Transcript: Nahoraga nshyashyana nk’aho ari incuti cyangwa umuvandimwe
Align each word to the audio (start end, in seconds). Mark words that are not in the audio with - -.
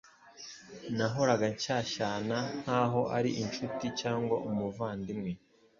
Nahoraga 0.97 1.45
nshyashyana 1.53 2.37
nk’aho 2.61 3.01
ari 3.17 3.29
incuti 3.41 3.85
cyangwa 4.01 4.35
umuvandimwe 4.49 5.31